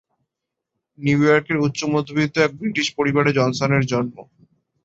[0.99, 4.15] New ইয়র্কের উচ্চ-মধ্যবিত্ত এক ব্রিটিশ পরিবারে জনসনের জন্ম।